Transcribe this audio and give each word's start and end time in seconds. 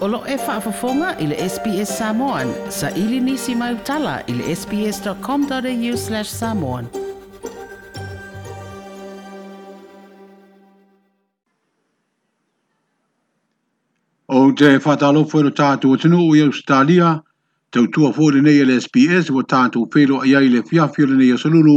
Olo 0.00 0.24
e 0.28 0.36
whaafafonga 0.36 1.18
i 1.20 1.26
le 1.26 1.36
SPS 1.48 1.90
Samoan. 1.98 2.54
Sa 2.70 2.88
ili 2.96 3.18
nisi 3.20 3.54
mai 3.54 3.74
utala 3.74 4.22
i 4.26 4.32
le 4.32 4.54
sps.com.au 4.56 5.96
slash 6.02 6.30
samoan. 6.36 6.86
O 14.28 14.40
te 14.56 14.70
whatalo 14.78 15.26
fwe 15.28 15.42
lo 15.42 15.52
tātou 15.60 15.92
o 15.92 16.00
tenu 16.06 16.22
o 16.30 16.32
i 16.32 16.40
Australia, 16.46 17.12
tau 17.70 17.84
tua 17.92 18.08
fwore 18.16 18.40
nei 18.40 18.56
i 18.62 18.64
le 18.64 18.78
SPS 18.80 19.28
o 19.36 19.44
tātou 19.52 19.84
whelo 19.94 20.22
a 20.24 20.30
iai 20.32 20.48
le 20.54 20.64
fiafiore 20.70 21.18
nei 21.20 21.28
a 21.36 21.42
salulu, 21.44 21.76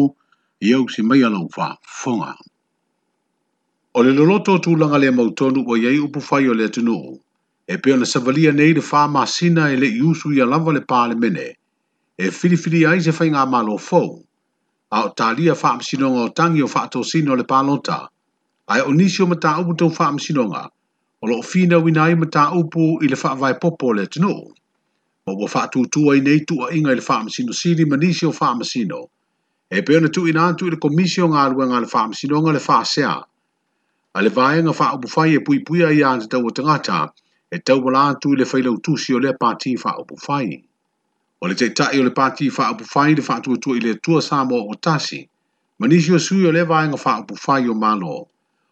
i 0.64 0.72
au 0.80 0.88
si 0.96 1.04
mai 1.04 1.20
alo 1.28 1.44
whaafonga. 1.58 2.32
O 3.94 4.08
le 4.08 4.16
loloto 4.16 4.56
tūlanga 4.64 5.04
le 5.04 5.12
mautonu 5.20 5.68
o 5.68 5.76
iai 5.84 6.00
upu 6.08 6.24
fai 6.30 6.46
o 6.48 6.56
le 6.62 6.72
tenu 6.72 6.96
o 6.96 7.14
e 7.68 7.78
pe 7.80 7.94
ona 7.94 8.04
savalia 8.06 8.52
nei 8.52 8.74
le 8.74 8.82
fa 8.82 9.08
masina 9.08 9.70
e 9.72 9.76
le 9.78 9.88
iusu 9.88 10.32
ia 10.36 10.46
lava 10.46 10.72
le 10.74 10.82
palemene 10.84 11.48
e 12.18 12.30
filifili 12.40 12.84
ai 12.86 13.02
se 13.02 13.12
faiga 13.12 13.46
malofo 13.46 14.04
a 14.92 15.00
o 15.06 15.14
talia 15.20 15.56
faamasinoga 15.56 16.22
o 16.26 16.30
tagi 16.40 16.62
o 16.64 16.68
faatosina 16.68 17.32
o 17.32 17.36
le 17.36 17.46
palota 17.52 18.00
ae 18.68 18.82
o 18.84 18.92
nisi 18.94 19.24
o 19.24 19.28
mataupu 19.32 19.76
tou 19.78 19.90
faamasinoga 20.00 20.68
o 21.24 21.28
loo 21.28 21.42
finauina 21.52 22.04
ai 22.04 22.16
mataupu 22.16 22.90
i 23.04 23.08
le 23.08 23.16
faavaepopo 23.24 23.86
o 23.88 23.94
le 23.96 24.04
atunuu 24.10 24.42
ma 25.26 25.32
ua 25.34 25.48
faatūtū 25.56 26.02
ai 26.12 26.20
nei 26.22 26.44
tuuaʻiga 26.44 26.92
i 26.92 27.00
le 27.00 27.08
faamasinosili 27.10 27.86
ma 27.88 27.96
nisi 27.98 28.26
o 28.28 28.32
faamasino 28.36 29.04
e 29.72 29.82
pei 29.82 29.96
ona 29.98 30.10
tuuina 30.12 30.48
atu 30.52 30.68
i 30.68 30.76
le 30.76 30.84
komisi 30.86 31.22
o 31.24 31.32
galuega 31.32 31.78
a 31.78 31.84
le 31.88 31.96
faamasinoga 31.96 32.52
le 32.60 32.68
faasea 32.70 33.16
a 34.14 34.20
le 34.22 34.30
vaega 34.30 34.74
faaupufai 34.76 35.36
e 35.36 35.44
puipuia 35.48 35.94
ia 35.96 36.12
tatau 36.20 36.44
o 36.48 36.52
tagata 36.52 37.08
e 37.56 37.60
tau 37.60 37.82
wala 37.86 38.16
tu 38.20 38.34
le 38.36 38.46
whailau 38.50 38.80
tusi 38.82 39.14
o 39.14 39.20
le 39.22 39.32
pāti 39.42 39.72
wha 39.78 39.92
upu 40.02 40.16
whai. 40.26 40.58
O 41.42 41.46
le 41.48 41.54
teitai 41.56 42.00
o 42.00 42.04
le 42.04 42.10
pāti 42.10 42.48
wha 42.58 42.72
upu 42.74 42.86
whai 42.94 43.14
le 43.16 43.22
wha 43.22 43.36
tua 43.46 43.76
i 43.78 43.82
le 43.84 43.94
tua 44.02 44.22
sāmo 44.26 44.58
o 44.58 44.74
tasi, 44.74 45.22
ma 45.78 45.86
nisi 45.88 46.12
o 46.14 46.18
sui 46.18 46.48
o 46.50 46.52
le 46.52 46.64
vaenga 46.66 46.98
wha 47.04 47.14
upu 47.22 47.36
whai 47.46 47.68
o 47.70 47.76
malo. 47.76 48.16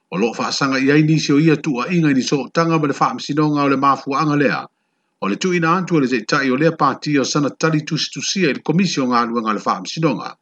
O 0.09 0.17
lo 0.17 0.31
wha 0.33 0.47
asanga 0.47 0.81
i 0.81 0.89
ai 0.91 1.03
nisi 1.05 1.31
o 1.33 1.37
ia 1.37 1.57
tua 1.61 1.85
inga 1.93 2.09
i 2.09 2.15
niso 2.17 2.39
tanga 2.51 2.79
ma 2.79 2.87
le 2.89 2.97
wha 2.99 3.11
amsinonga 3.11 3.67
o 3.69 3.69
le 3.69 3.77
anga 4.21 4.35
lea, 4.35 4.63
o 5.21 5.29
le 5.29 5.35
tuina 5.37 5.75
antu 5.77 5.97
o 6.01 6.01
le 6.01 6.07
teitai 6.07 6.49
o 6.49 6.57
le 6.57 6.71
pāti 6.73 7.19
o 7.21 7.23
sana 7.23 7.51
tali 7.53 7.85
tusi 7.85 8.09
tusia 8.09 8.49
i 8.49 8.53
le 8.57 8.65
komisio 8.65 9.05
ngā 9.05 9.27
luenga 9.29 9.53
le 9.53 9.61
wha 9.61 9.77
amsinonga, 9.77 10.33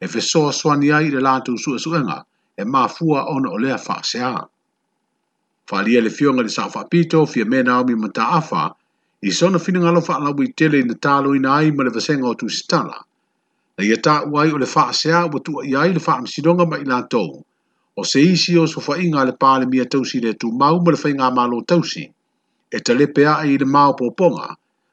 e 0.00 0.08
fesoa 0.08 0.52
swani 0.52 0.88
ai 0.96 1.10
le 1.12 1.20
lātou 1.20 1.60
suesuenga, 1.60 2.24
e 2.56 2.64
mafua 2.64 3.28
ona 3.36 3.52
o 3.52 3.60
lea 3.60 3.76
wha 3.76 4.00
seaa. 4.00 4.48
Falia 5.70 6.00
le 6.02 6.10
fioga 6.10 6.42
sa 6.42 6.44
le 6.46 6.52
saʻofaapito 6.52 7.18
fia 7.32 7.44
me 7.44 7.58
naomi 7.62 7.94
mataafa 7.94 8.62
i 9.28 9.30
sona 9.30 9.58
finagalo 9.64 10.00
faalau 10.06 10.34
i 10.44 10.46
tele 10.60 10.80
ina 10.84 10.94
taloina 11.04 11.50
ai 11.56 11.70
ma 11.70 11.84
le 11.84 11.90
vasega 11.96 12.26
o 12.30 12.34
tusitala 12.40 12.96
na 13.78 13.84
ia 13.88 13.94
taʻua 14.06 14.40
ai 14.44 14.50
o 14.56 14.58
le 14.62 14.66
faaasea 14.72 15.20
ua 15.30 15.38
tuaʻi 15.48 15.78
ai 15.82 15.92
le 15.98 16.02
faamasinoga 16.06 16.64
mai 16.70 16.80
latou 16.92 17.30
o 17.96 18.02
se 18.12 18.20
isi 18.32 18.56
o 18.62 18.64
sofaʻiga 18.74 19.20
a 19.22 19.28
le 19.28 19.32
palemia 19.44 19.86
tausi 19.92 20.18
le 20.24 20.32
tu 20.40 20.50
mau 20.62 20.80
ma 20.82 20.90
le 20.94 20.98
faiga 21.02 21.30
malo 21.36 21.62
tausi 21.72 22.04
e 22.76 22.78
talepe 22.86 23.12
pea 23.22 23.34
ai 23.46 23.56
le 23.62 23.66
mau 23.74 23.92
poponga 24.00 24.48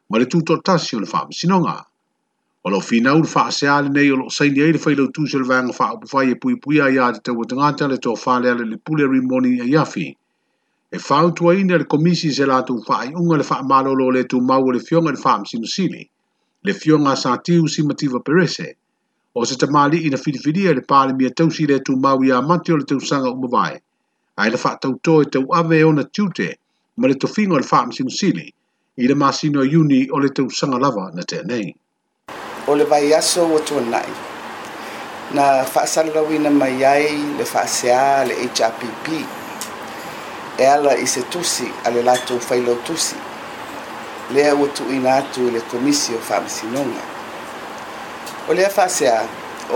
ma 0.10 0.16
le 0.20 0.26
tutoʻatasi 0.34 0.92
o 0.98 1.00
le 1.00 1.08
faa 1.14 1.26
faamasinoga 1.26 1.76
o 2.64 2.68
loo 2.70 2.84
finau 2.90 3.18
le 3.24 3.28
faaasea 3.36 3.82
lenei 3.88 4.12
o 4.14 4.18
loo 4.22 4.30
saini 4.38 4.62
ai 4.62 4.74
le 4.78 4.84
failau 4.86 5.10
tu 5.18 5.26
o 5.34 5.38
le 5.42 5.46
vaega 5.52 5.74
faaupufai 5.80 6.30
e 6.34 6.40
puipuia 6.42 6.94
iā 6.96 7.10
te 7.16 7.20
taua 7.26 7.46
tagata 7.50 7.90
le 7.92 7.98
tofā 8.06 8.38
leale 8.44 8.66
le 8.72 8.78
pule 8.86 9.04
rimoni 9.16 9.58
ai 9.66 9.74
e 9.76 9.82
afi 9.86 10.10
e 10.92 10.98
fautua 10.98 11.54
ina 11.54 11.78
le 11.78 11.84
komisi 11.86 12.32
se 12.32 12.46
latu 12.46 12.82
fai 12.84 13.14
unga 13.14 13.38
le 13.38 13.44
faa 13.44 13.62
malolo 13.64 14.10
le 14.12 14.24
tu 14.26 14.42
mau 14.42 14.72
le 14.72 14.80
fionga 14.80 15.12
le 15.12 15.18
faa 15.18 15.38
msinusili, 15.40 16.10
le 16.64 16.74
fionga 16.74 17.16
sa 17.16 17.38
tiu 17.38 17.68
simativa 17.68 18.20
perese, 18.20 18.76
o 19.36 19.46
se 19.46 19.56
tamali 19.56 19.98
ina 20.08 20.18
filifidia 20.18 20.74
le 20.74 20.82
pale 20.82 21.14
mia 21.14 21.30
tausi 21.30 21.68
le 21.68 21.80
tu 21.80 21.96
mau 21.96 22.24
ia 22.24 22.42
matio 22.42 22.78
le 22.78 22.86
tu 22.86 23.00
sanga 23.00 23.30
umabai, 23.30 23.80
ai 24.38 24.50
le 24.50 24.58
faa 24.58 24.78
tauto 24.82 25.22
e 25.22 25.26
tau 25.26 25.46
ave 25.54 25.84
o 25.84 25.92
na 25.94 26.04
tiute, 26.04 26.58
ma 26.98 27.08
le 27.08 27.14
tofingo 27.14 27.58
le 27.58 27.64
faa 27.64 27.86
msinusili, 27.86 28.54
i 28.98 29.08
le 29.08 29.14
masino 29.16 29.64
yuni 29.64 30.10
o 30.12 30.18
le 30.18 30.30
tu 30.30 30.50
sanga 30.50 30.80
lava 30.80 31.12
na 31.14 31.22
tenei. 31.24 31.76
O 32.68 32.74
le 32.76 32.84
vai 32.86 33.14
aso 33.14 33.46
o 33.46 33.60
tuanai, 33.60 34.10
na 35.34 35.64
faa 35.70 35.86
salawina 35.86 36.50
mai 36.50 36.82
ai 36.84 37.38
le 37.38 37.46
faa 37.46 37.68
sea 37.68 38.26
le 38.26 38.34
HRPP, 38.34 39.38
E 40.60 40.66
ala 40.66 40.96
i 41.00 41.08
se 41.08 41.22
tusi 41.32 41.72
a 41.88 41.90
le 41.90 42.02
latou 42.04 42.36
failou 42.44 42.76
tusi 42.84 43.16
lea 44.36 44.52
ua 44.56 44.68
tuuina 44.68 45.14
atu 45.24 45.48
i 45.48 45.52
le 45.56 45.62
komisi 45.72 46.12
o 46.18 46.20
faamasinoga 46.20 47.04
o 48.50 48.54
lea 48.54 48.70
fa'aseā 48.78 49.18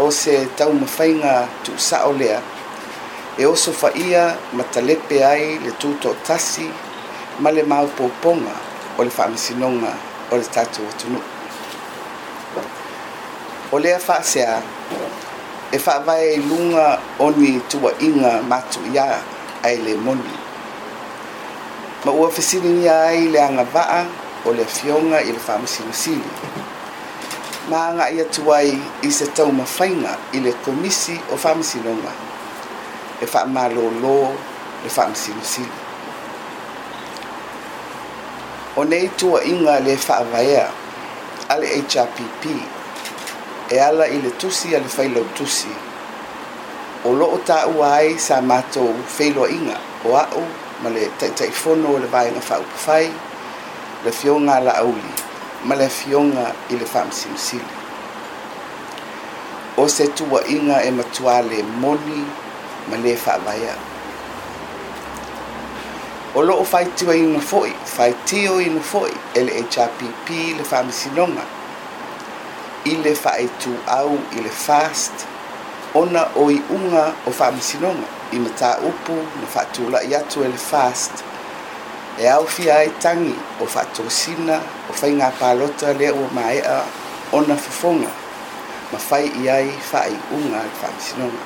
o 0.03 0.09
se 0.11 0.35
taumafaiga 0.59 1.33
tuusaʻo 1.63 2.11
lea 2.19 2.39
e 3.41 3.45
oso 3.53 3.71
faia 3.81 4.25
ma 4.57 4.63
talepe 4.75 5.17
ai 5.31 5.45
le 5.63 5.71
tutoʻatasi 5.79 6.67
ma 7.41 7.49
le 7.55 7.63
maopoopoga 7.63 8.53
o 8.99 9.03
le 9.07 9.11
faamasinoga 9.21 9.91
o 10.35 10.43
le 10.43 10.51
tatou 10.55 10.85
atunuu 10.91 11.23
o 13.71 13.79
lea 13.87 13.99
fa'aseā 14.09 14.59
e 15.71 15.77
faavae 15.85 16.33
i 16.35 16.39
luga 16.51 16.97
oni 17.19 17.61
tuaʻiga 17.71 18.31
matuiā 18.51 19.07
ai 19.63 19.77
le 19.85 19.95
moni 19.95 20.42
ma 22.03 22.11
ua 22.11 22.27
fesiligia 22.27 23.07
ai 23.07 23.31
le 23.31 23.39
agava'a 23.39 24.03
o 24.43 24.51
le 24.51 24.61
afioga 24.67 25.21
i 25.23 25.31
le 25.31 25.39
faamasilisili 25.39 26.27
ma 27.71 27.95
agaʻi 27.95 28.19
atu 28.19 28.43
ai 28.51 28.75
i 29.07 29.11
se 29.11 29.25
taumafaiga 29.31 30.11
i 30.35 30.39
le 30.43 30.51
komisi 30.67 31.15
o 31.33 31.39
fa'amasinoga 31.39 32.11
e, 33.23 33.23
e 33.23 33.27
fa'amālōlō 33.33 34.17
le 34.83 34.89
faamasilisili 34.95 35.75
o 38.79 38.83
nei 38.83 39.07
tuaʻiga 39.19 39.79
le 39.87 39.95
fa'avaea 40.05 40.65
a 41.55 41.55
le 41.61 41.67
hrpp 41.87 42.43
e 43.75 43.79
ala 43.79 44.05
i 44.11 44.19
le 44.23 44.31
tusi 44.41 44.75
a 44.75 44.79
le 44.83 44.89
failau 44.97 45.23
tusi 45.39 45.71
o 47.07 47.15
lo'o 47.19 47.37
taʻua 47.49 47.87
ai 48.01 48.19
sa 48.19 48.41
matou 48.43 48.91
feiloaʻiga 49.15 49.77
o 50.07 50.19
a'u 50.25 50.43
ma 50.83 50.89
le 50.89 51.07
taʻitaʻifono 51.19 51.87
o 51.95 51.97
le 51.97 52.07
vaega 52.11 52.41
faupafai 52.43 53.07
le 54.03 54.09
afioga 54.11 54.53
alaauli 54.55 55.11
ma 55.63 55.75
le 55.75 55.85
afioga 55.85 56.45
i 56.69 56.75
le 56.77 56.85
faamasilisili 56.93 57.71
o 59.81 59.87
se 59.87 60.05
tuaʻiga 60.17 60.77
e 60.83 60.89
matuā 60.97 61.37
le 61.49 61.59
moni 61.81 62.21
ma 62.91 62.95
lē 63.03 63.13
faavaea 63.25 63.75
o 66.37 66.43
loo 66.47 66.63
faitiuaina 66.73 67.39
foʻi 67.51 67.71
faitioina 67.95 68.81
foʻi 68.91 69.15
e 69.39 69.45
le 69.47 69.53
hpp 69.71 70.27
le 70.57 70.63
faamasinoga 70.71 71.43
i 72.91 72.97
le 73.05 73.13
faaitūau 73.23 74.11
i 74.37 74.43
le 74.47 74.51
fast 74.65 75.17
ona 76.01 76.21
o 76.41 76.49
iʻuga 76.57 77.03
o 77.27 77.37
faamasinoga 77.39 78.07
i 78.33 78.39
mataupu 78.39 79.11
na 79.13 79.47
fatula 79.47 79.99
atu 79.99 80.43
e 80.43 80.47
le 80.47 80.57
fast 80.57 81.11
e 82.19 82.27
aofia 82.29 82.75
ai 82.77 82.89
tagi 83.01 83.35
o 83.61 83.65
faatogosina 83.65 84.57
o 84.89 84.93
faigā 84.93 85.29
palota 85.39 85.93
lea 85.93 86.13
ua 86.13 86.27
maeʻa 86.37 86.77
ona 87.37 87.55
fofoga 87.65 88.09
ma 88.93 88.97
fai 89.09 89.25
i 89.43 89.49
ai 89.57 89.67
faaiʻuga 89.93 90.57
a 90.57 90.63
le 90.67 90.73
faamasinoga 90.81 91.43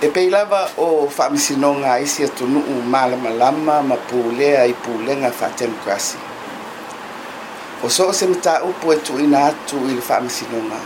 e 0.00 0.06
pei 0.14 0.30
lava 0.30 0.60
o 0.78 1.08
faamasinoga 1.16 1.92
aisi 1.92 2.22
atunuu 2.24 2.82
malamalama 2.92 3.82
ma 3.88 3.96
pulea 4.08 4.62
i 4.66 4.72
pulega 4.84 5.30
faademokrasi 5.30 6.16
o 7.84 7.88
so 7.90 8.08
o 8.08 8.12
se 8.12 8.26
mataupu 8.26 8.92
e 8.92 8.96
tuuina 9.06 9.38
atu 9.46 9.76
i 9.90 9.94
le 9.94 10.00
faamasinoga 10.00 10.78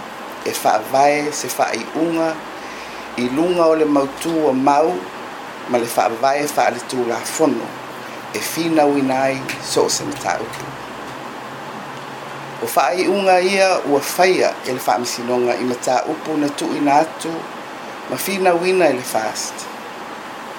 e 0.47 0.51
faavae 0.53 1.33
se 1.33 1.49
faaiʻuga 1.49 2.33
i 3.17 3.29
lunga 3.29 3.63
o 3.67 3.75
le 3.77 3.85
mautu 3.85 4.47
o 4.49 4.53
mau 4.53 4.91
ma 5.71 5.79
le 5.79 5.87
whaavae 5.87 6.43
wha 6.57 6.65
le 6.71 6.81
tū 6.91 7.07
la 7.09 7.15
fono 7.17 7.67
e 8.35 8.39
whina 8.57 8.85
winai 8.87 9.39
so 9.63 9.87
se 9.89 10.03
na 10.05 10.15
tā 10.19 10.33
uki. 10.43 10.65
O 12.63 12.67
whaai 12.67 13.07
unga 13.07 13.39
ia 13.41 13.69
ua 13.87 14.01
whaia 14.01 14.51
e 14.67 14.73
le 14.73 14.81
whaamisinonga 14.87 15.55
i 15.55 15.63
ma 15.65 15.75
tā 15.79 16.01
upu 16.11 16.35
na 16.43 16.47
tū 16.59 16.67
ina 16.77 16.95
atu 16.97 17.31
ma 18.11 18.17
whina 18.27 18.55
wina 18.55 18.89
e 18.91 18.99
le 18.99 19.03
fast. 19.03 19.55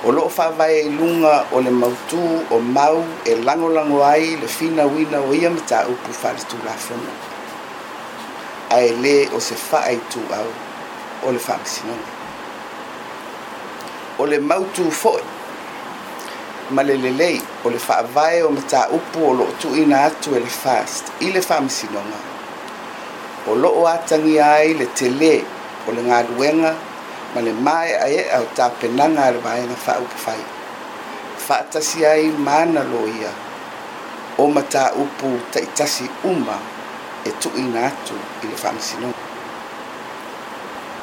O 0.05 0.11
loo 0.15 0.31
whaavae 0.37 0.79
i 0.87 0.89
lunga 0.89 1.43
o 1.51 1.59
le 1.59 1.71
mautu 1.71 2.23
o 2.51 2.59
mau 2.59 3.03
e 3.25 3.35
lango 3.35 3.69
lango 3.69 3.99
ai 4.05 4.37
le 4.39 4.47
whina 4.57 4.85
wina 4.87 5.19
o 5.27 5.33
ia 5.35 5.49
ma 5.49 5.59
tā 5.67 5.83
upu 5.89 6.09
wha 6.23 6.31
le 6.31 6.43
tū 6.49 6.55
la 6.63 6.71
fono. 6.79 7.11
A 8.71 8.79
e 8.79 8.95
le 8.95 9.17
o 9.35 9.39
se 9.43 9.55
whaai 9.59 9.99
tū 10.09 10.23
au 10.31 10.49
o 11.27 11.31
le 11.31 11.39
whaamisinonga 11.39 12.14
o 14.19 14.25
le 14.25 14.39
mautu 14.39 14.83
foʻi 15.03 15.23
ma 16.71 16.81
le 16.87 16.95
lelei 16.95 17.41
o 17.65 17.69
le 17.69 17.79
faavae 17.87 18.39
o 18.47 18.49
mataupu 18.57 19.19
o 19.29 19.33
loo 19.39 19.51
tuuina 19.61 19.97
atu 20.07 20.29
e 20.39 20.39
le 20.45 20.51
fast 20.63 21.05
i 21.25 21.33
le 21.35 21.41
faamasinoga 21.41 22.19
o 23.51 23.55
loo 23.63 23.83
atagia 23.95 24.45
ai 24.59 24.73
le 24.79 24.85
tele 24.99 25.43
o 25.87 25.91
le 25.95 26.01
galuega 26.09 26.71
ma 27.35 27.41
le 27.45 27.53
mae 27.65 27.91
aeʻa 28.07 28.35
o 28.39 28.45
tapenaga 28.57 29.21
a 29.27 29.31
le 29.35 29.39
vaega 29.47 29.75
faaupufai 29.85 30.41
faatasi 31.47 32.05
ai 32.05 32.31
mana 32.47 32.81
lo 32.91 33.01
ia 33.19 33.31
o 34.41 34.47
mataupu 34.55 35.27
taʻitasi 35.53 36.05
uma 36.31 36.55
e 37.27 37.35
tuuina 37.43 37.79
atu 37.91 38.15
i 38.43 38.47
le 38.49 38.55
faamasinoga 38.63 39.21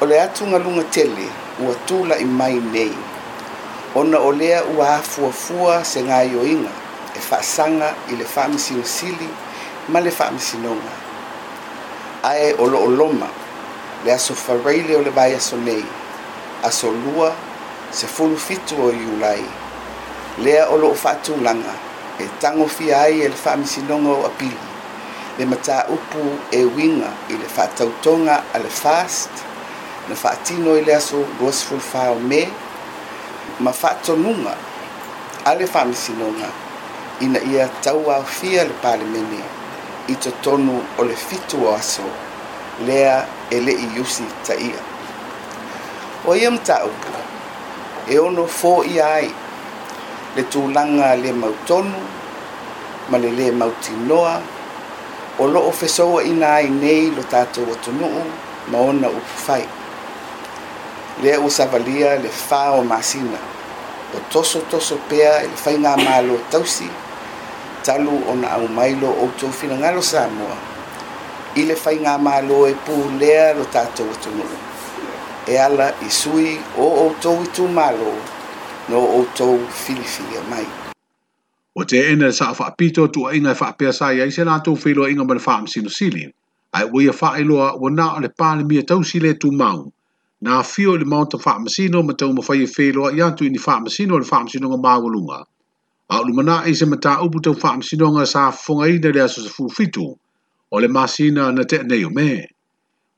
o 0.01 0.05
le 0.09 0.17
atu 0.21 0.43
galuga 0.51 0.83
tele 0.95 1.42
ua 1.61 1.73
tula 1.87 2.17
i 2.17 2.25
mai 2.25 2.55
nei 2.57 2.91
ona 3.95 4.17
o 4.17 4.31
lea 4.31 4.63
ua 4.77 4.95
afuafua 4.97 5.83
se 5.85 6.01
gaioiga 6.01 6.69
e 7.15 7.19
faasaga 7.19 7.89
i 8.11 8.15
le 8.15 8.25
faamisilisili 8.25 9.29
ma 9.89 9.99
le 10.01 10.11
faamasinoga 10.11 10.91
ae 12.23 12.53
o 12.57 12.65
loo 12.67 12.87
loma 12.89 13.27
le 14.05 14.11
aso 14.13 14.33
faraile 14.35 14.95
o 14.97 15.01
le 15.01 15.09
vaiaso 15.11 15.57
nei 15.57 15.85
aso 16.63 16.91
lua 16.91 17.33
sefulufitu 17.91 18.75
o 18.87 18.91
iulai 18.91 19.45
lea 20.41 20.69
o 20.69 20.77
loo 20.77 20.95
faatulaga 20.95 21.73
e 22.19 22.25
tagofia 22.41 23.01
ai 23.01 23.21
e 23.21 23.29
le 23.29 23.93
o 23.93 24.25
apili 24.25 24.59
le 25.39 25.45
mataupu 25.45 26.39
e 26.51 26.65
uiga 26.65 27.13
i 27.29 27.33
le 27.33 27.45
faatautona 27.49 28.43
a 28.53 28.59
le 28.59 28.69
fast 28.69 29.29
na 30.09 30.15
faatino 30.15 30.75
i 30.77 30.81
le 30.85 30.95
aso 30.95 31.17
duasifulufa 31.39 32.11
o 32.11 32.19
me 32.19 32.47
ma 33.59 33.71
faatonuga 33.71 34.53
a 35.45 35.55
le 35.55 35.65
faamisinoga 35.67 36.47
ina 37.19 37.39
ia 37.43 37.67
tauaofia 37.67 38.63
le 38.63 38.73
palemene 38.81 39.39
i 40.07 40.15
totonu 40.15 40.83
o 40.97 41.03
le 41.03 41.15
fitu 41.15 41.65
o 41.65 41.75
aso 41.75 42.03
lea 42.85 43.17
e 43.49 43.57
leʻi 43.67 43.85
iusi 43.97 44.23
taʻia 44.47 44.81
o 46.27 46.35
ia 46.35 46.51
mataupu 46.51 47.11
e 48.13 48.19
ono 48.19 48.45
foia 48.47 49.05
ai 49.19 49.29
le 50.35 50.43
tulaga 50.51 51.05
a 51.11 51.15
le 51.15 51.31
mautonu 51.33 51.99
ma 53.09 53.17
le 53.17 53.29
lē 53.31 53.51
mautinoa 53.55 54.35
o 55.39 55.47
loo 55.47 55.71
fesouaʻina 55.71 56.47
ai 56.55 56.69
nei 56.69 57.07
lo 57.15 57.23
tatou 57.23 57.65
atunuu 57.73 58.23
ma 58.71 58.77
ona 58.81 59.07
upu 59.07 59.33
fai 59.45 59.65
le 61.21 61.37
u 61.37 61.49
savalia 61.49 62.15
le 62.17 62.29
fa 62.29 62.71
o 62.71 62.83
masina 62.83 63.37
o 64.15 64.19
toso 64.31 64.59
toso 64.71 64.95
pea 65.09 65.43
e 65.43 65.47
le 65.47 65.55
fainga 65.55 65.95
malo 65.97 66.39
tausi 66.49 66.89
talu 67.85 68.15
o 68.29 68.33
na 68.35 68.47
au 68.57 68.67
mailo 68.67 69.09
o 69.23 69.27
to 69.39 69.47
fina 69.51 69.75
ngalo 69.77 70.01
samoa 70.01 70.57
i 71.55 71.61
le 71.67 71.75
fainga 71.83 72.13
malo 72.25 72.59
e 72.67 72.73
pu 72.85 72.93
lea 73.19 73.53
lo 73.57 73.63
tato 73.73 74.03
o 74.03 74.13
tunu 74.23 74.45
e 75.47 75.55
ala 75.65 75.87
i 76.01 76.09
sui 76.09 76.49
o 76.77 76.85
o 77.05 77.15
to 77.21 77.33
i 77.43 77.47
tu 77.55 77.63
malo 77.77 78.11
no 78.89 78.99
o 79.19 79.25
to 79.37 79.47
fili 79.81 80.03
fili 80.13 80.37
mai 80.49 80.65
o 81.79 81.85
te 81.85 81.97
ene 82.11 82.25
le 82.25 82.33
saa 82.39 82.53
whaapito 82.57 83.01
tu 83.13 83.19
a 83.29 83.35
inga 83.37 83.51
e 83.53 83.57
whaapea 83.61 83.91
sa 83.93 84.13
i 84.13 84.21
aise 84.21 84.43
lato 84.49 84.75
filo 84.83 85.03
inga 85.11 85.23
mele 85.27 85.41
whaam 85.45 85.63
sino 85.73 85.89
sili 85.89 86.25
ai 86.77 86.85
uia 86.93 87.13
whaailoa 87.21 87.67
wana 87.83 88.07
o 88.15 88.19
le 88.23 88.27
pāle 88.39 88.63
mia 88.69 88.83
tausi 88.89 89.19
le 89.23 89.33
tu 89.41 89.49
maunga 89.51 89.89
na 90.43 90.61
fio 90.63 90.93
le 90.97 91.05
mount 91.05 91.33
of 91.35 91.41
pharmacino 91.41 92.03
ma 92.03 92.13
tau 92.13 92.33
mafai 92.33 92.63
e 92.63 92.67
felo 92.67 93.05
a 93.07 93.11
iantu 93.15 93.45
ini 93.47 93.57
pharmacino 93.57 94.19
le 94.19 94.25
pharmacino 94.25 94.67
nga 94.67 94.77
maagulunga. 94.85 95.39
A 96.11 96.19
ulu 96.21 96.33
mana 96.35 96.65
e 96.67 96.73
se 96.75 96.83
mata 96.85 97.21
upu 97.23 97.39
tau 97.39 97.53
pharmacino 97.55 98.11
nga 98.11 98.25
sa 98.27 98.51
fonga 98.51 98.91
i 98.91 98.99
nere 98.99 99.21
aso 99.23 99.39
sa 99.39 99.47
fufitu 99.47 100.03
o 100.71 100.75
le 100.79 100.87
masina 100.91 101.47
na 101.55 101.63
te 101.63 101.77
neyo 101.87 102.09
me. 102.11 102.29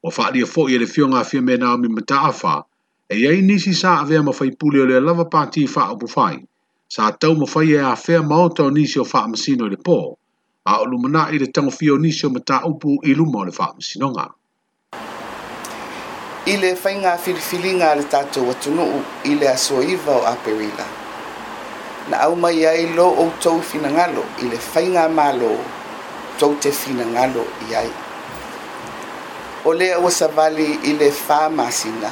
O 0.05 0.13
faa 0.13 0.29
lia 0.29 0.45
fo 0.45 0.69
i 0.69 0.77
le 0.77 0.85
fio 0.85 1.09
nga 1.09 1.23
fio 1.25 1.41
me 1.41 1.57
na 1.57 1.73
mi 1.81 1.89
mata 1.89 2.21
afa 2.29 2.61
e 3.09 3.17
iai 3.17 3.41
nisi 3.41 3.73
sa 3.73 4.05
avea 4.05 4.21
mafai 4.21 4.53
puli 4.53 4.77
o 4.85 4.85
le 4.85 5.01
lava 5.01 5.25
pati 5.25 5.65
fa 5.65 5.73
faa 5.89 5.93
upu 5.97 6.07
fai 6.15 6.35
sa 6.93 7.09
to 7.11 7.29
mo 7.33 7.45
fa 7.53 7.61
ye 7.65 7.81
a 7.81 7.95
fe 7.97 8.21
maota 8.21 8.69
o 8.69 8.69
nisi 8.69 8.99
o 9.01 9.05
pharmacino 9.13 9.65
le 9.65 9.77
po 9.81 9.99
a 10.69 10.77
ulu 10.85 10.95
mana 11.01 11.29
i 11.33 11.39
le 11.41 11.47
tango 11.49 11.71
fio 11.73 11.97
nisi 11.97 12.21
o 12.25 12.29
mata 12.29 12.61
upu 12.69 13.01
i 13.09 13.17
luma 13.17 13.37
o 13.41 13.45
le 13.49 13.51
pharmacino 13.59 14.07
nga. 14.13 14.25
i 16.47 16.57
le 16.57 16.75
faiga 16.75 17.17
filifiliga 17.17 17.91
a 17.91 17.95
le 17.95 18.03
tatou 18.03 18.51
atunuu 18.51 19.01
i 19.23 19.35
le 19.35 19.47
asoiva 19.49 20.11
o 20.15 20.25
aperila 20.33 20.85
na 22.09 22.17
au 22.21 22.35
mai 22.35 22.65
ai 22.65 22.85
lo 22.97 23.05
outou 23.23 23.61
finagalo 23.61 24.23
i 24.41 24.45
le 24.51 24.57
faiga 24.71 25.09
malo 25.09 25.51
tou 26.39 26.53
te 26.61 26.69
finagalo 26.81 27.43
i 27.69 27.75
ai 27.75 27.89
o 29.65 29.71
lea 29.73 29.97
ua 29.99 30.11
savali 30.11 30.79
i 30.83 30.91
le 30.99 31.09
fāmasina 31.25 32.09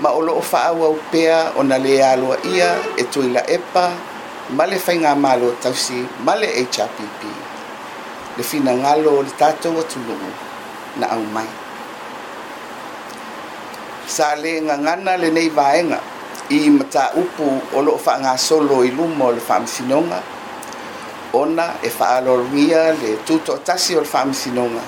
ma 0.00 0.10
o 0.16 0.20
loo 0.26 0.40
faaauau 0.40 0.94
pea 1.12 1.52
ona 1.60 1.76
lē 1.78 1.94
aloaʻia 2.16 2.56
ia 2.56 2.70
e 3.00 3.04
tuilaepa 3.12 3.84
ma 4.56 4.64
le 4.70 4.78
faiga 4.78 5.14
malo 5.14 5.52
tausi 5.62 6.08
ma 6.24 6.34
le 6.40 6.48
hpp 6.72 7.20
le 8.36 8.42
finagalo 8.42 9.08
o 9.18 9.22
le 9.22 9.30
tatou 9.40 9.74
atunuu 9.82 10.30
na 11.00 11.06
aumai 11.10 11.65
sale 14.08 14.38
sa 14.38 14.38
le 14.42 14.60
ngangana 14.62 15.16
lenei 15.18 15.48
vaega 15.50 15.98
i 16.54 16.70
mataupu 16.70 17.62
o 17.74 17.80
loo 17.82 17.98
faagasolo 17.98 18.84
i 18.86 18.90
luma 18.94 19.24
o 19.26 19.30
le 19.34 19.40
faamasinoga 19.42 20.18
ona 21.34 21.80
e 21.82 21.88
fa 21.90 22.06
faalologia 22.22 22.92
le 23.00 23.18
tutoatasi 23.26 23.92
e 23.92 23.96
o 23.98 24.00
le 24.06 24.06
faamasinoga 24.06 24.82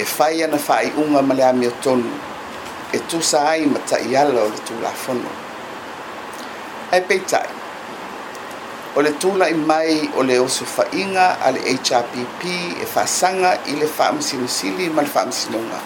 e 0.00 0.04
fai 0.04 0.40
ana 0.42 0.56
faaiʻuga 0.58 1.20
ma 1.28 1.34
le 1.34 1.44
amiotonu 1.52 2.10
e 2.96 2.98
tusa 3.08 3.40
ai 3.52 3.64
ma 3.72 3.76
taʻiala 3.90 4.40
o 4.40 4.48
le 4.52 4.58
tulafono 4.66 5.30
ae 6.92 7.00
peitaʻi 7.08 7.50
o 8.96 9.04
le 9.04 9.12
tulaʻi 9.22 9.56
mai 9.70 9.92
o 10.18 10.24
le 10.28 10.36
osofaʻiga 10.46 11.26
a 11.46 11.50
le 11.54 11.60
hpp 11.76 12.40
e 12.82 12.88
faasaga 12.94 13.50
i 13.70 13.76
le 13.80 13.84
faamasinosili 13.96 14.84
ma 14.96 15.00
le 15.04 15.10
faamasinoga 15.14 15.80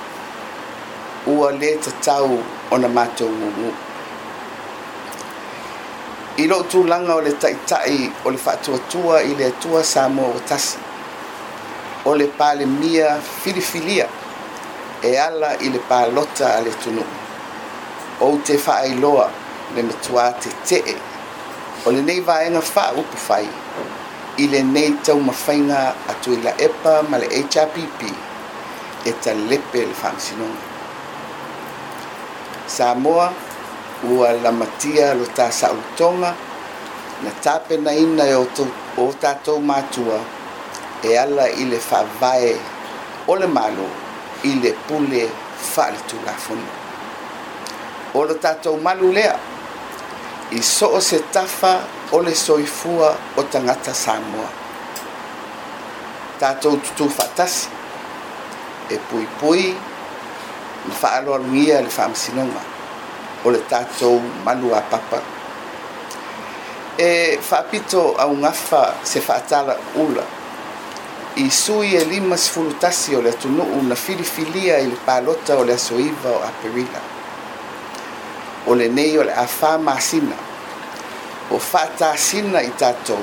ua 1.27 1.53
lē 1.55 1.79
tatau 1.79 2.43
ona 2.75 2.89
matou 2.89 3.31
mumu 3.31 3.71
i 6.37 6.47
loo 6.51 6.63
tulaga 6.63 7.15
o 7.15 7.21
le 7.21 7.31
taʻitaʻi 7.39 7.99
o 8.27 8.31
le 8.35 8.39
faatuatua 8.45 9.21
i 9.31 9.37
le 9.39 9.45
atua 9.47 9.83
sa 9.93 10.09
moa 10.09 10.35
tasi 10.49 10.79
o 12.05 12.13
le 12.21 12.27
mia 12.67 13.09
filifilia 13.43 14.09
e 15.03 15.11
ala 15.17 15.51
i 15.63 15.69
le 15.75 15.79
palota 15.91 16.49
a 16.59 16.61
le 16.65 16.71
tunuu 16.83 17.07
ou 18.25 18.33
te 18.47 18.57
faailoa 18.67 19.27
le 19.77 19.83
matuā 19.89 20.27
tetee 20.43 20.97
o 21.87 21.93
lenei 21.95 22.21
vaega 22.29 22.61
faaupu 22.75 23.17
fai 23.29 23.47
i 24.43 24.47
tau 24.49 24.99
taumafaiga 25.05 25.81
atu 26.11 26.33
i 26.35 26.43
la 26.45 26.51
epa 26.67 26.93
ma 27.11 27.17
le 27.23 27.27
hpp 27.43 28.03
e 29.05 29.11
talepe 29.25 29.81
le 29.89 29.95
faamasinoga 30.01 30.72
Samoa 32.77 33.33
ua 34.03 34.33
lamatia 34.43 35.15
lo 35.15 35.27
ta 35.37 35.51
sautonga 35.53 36.33
na 37.23 37.31
tape 37.45 37.77
na 37.77 37.93
ina 37.93 38.25
e 38.25 38.35
o 38.97 39.13
tatou 39.21 39.61
matua 39.61 40.21
e 41.05 41.13
ala 41.19 41.45
i 41.51 41.65
le 41.69 41.77
faavae 41.79 42.57
o 43.29 43.35
le 43.37 43.47
malo 43.47 43.85
i 44.45 44.55
le 44.55 44.73
pule 44.89 45.29
faaletulafoni 45.75 46.69
o 48.15 48.25
lo 48.25 48.35
tatou 48.35 48.77
malu 48.81 49.13
lea 49.13 49.37
i 50.51 50.63
so 50.63 50.87
o 50.97 51.01
se 51.01 51.19
tafa 51.31 51.81
o 52.13 52.23
le 52.23 52.35
soifua 52.35 53.15
o 53.37 53.43
tagata 53.53 53.93
samoa 53.95 54.49
tatou 56.41 56.77
tutū 56.81 57.09
faatasi 57.17 57.69
e 58.91 58.97
puipui 59.09 59.39
pui, 59.41 59.92
le 60.89 60.93
faaaloaluia 61.01 61.79
i 61.79 61.83
le 61.85 61.91
faamasinoga 61.91 62.63
o 63.45 63.51
le 63.51 63.59
tatou 63.71 64.21
manu 64.45 64.73
a 64.75 64.81
papa 64.81 65.19
e 66.99 67.39
faapito 67.41 68.15
augafa 68.19 68.83
se 69.05 69.21
faatala 69.21 69.77
ula 69.97 70.25
i 71.37 71.51
sui 71.51 71.95
e 71.97 72.05
lima 72.05 72.37
sefulu 72.37 72.73
tasi 72.79 73.15
o 73.17 73.21
le 73.23 73.31
atunuu 73.31 73.83
na 73.83 73.95
filifilia 73.97 74.79
i 74.79 74.87
le 74.89 74.97
palota 75.07 75.57
o 75.59 75.65
le 75.65 75.73
asoiva 75.75 76.31
o 76.31 76.43
aperila 76.47 77.01
o 78.67 78.75
lenei 78.75 79.19
o 79.19 79.23
le 79.23 79.33
afā 79.35 79.79
masina 79.79 80.37
o 81.51 81.59
faatasina 81.59 82.63
i 82.63 82.71
tatou 82.77 83.23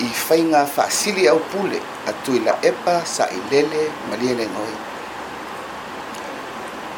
i 0.00 0.06
faiga 0.06 0.66
faasili 0.66 1.26
au 1.28 1.40
pule 1.50 1.80
atu 2.06 2.32
i 2.38 2.44
la 2.46 2.54
epa 2.62 3.02
saʻilele 3.16 3.82
ma 4.08 4.16
lia 4.16 4.34
legoi 4.38 4.74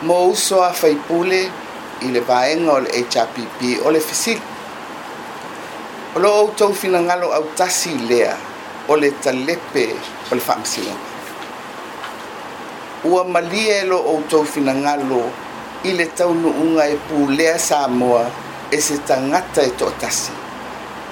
mo 0.00 0.33
uso 0.33 0.62
a 0.64 0.73
faipule 0.73 1.50
i 2.00 2.09
le 2.11 2.21
vaega 2.25 2.73
o 2.73 2.78
le 2.80 2.88
hpp 2.88 3.85
o 3.85 3.90
le 3.92 4.00
fesili 4.00 4.40
o 6.16 6.19
lo 6.19 6.28
outou 6.40 6.73
finagalo 6.73 7.28
autasi 7.37 7.92
lea 8.09 8.33
o 8.88 8.97
le 8.97 9.11
talepe 9.21 9.85
o 10.33 10.35
le 10.40 10.40
faamasinoga 10.40 11.04
ua 13.12 13.25
malie 13.28 13.83
e 13.85 13.85
lo 13.85 14.00
outou 14.09 14.45
finagalo 14.49 15.21
i 15.85 15.92
le 15.92 16.07
taunu'uga 16.16 16.87
e 16.88 16.97
pulea 17.04 17.57
moa 17.92 18.25
e 18.73 18.80
se 18.80 18.97
tagata 19.04 19.61
e 19.62 19.71
toʻatasi 19.76 20.33